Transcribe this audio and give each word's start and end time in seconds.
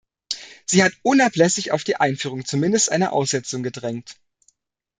Sie 0.65 0.83
hat 0.83 0.93
unablässig 1.03 1.73
auf 1.73 1.83
die 1.83 1.97
Einführung 1.97 2.43
zumindest 2.43 2.91
einer 2.91 3.13
Aussetzung 3.13 3.61
gedrängt. 3.61 4.15